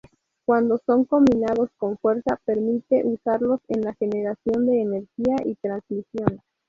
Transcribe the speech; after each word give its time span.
Cuando 0.47 0.79
son 0.87 1.05
combinados 1.05 1.69
con 1.77 1.95
fuerza, 1.99 2.41
permite 2.43 3.05
usarlos 3.05 3.59
en 3.67 3.81
la 3.81 3.93
generación 3.93 4.65
de 4.65 4.81
energía 4.81 5.35
y 5.45 5.53
transmisión. 5.61 6.41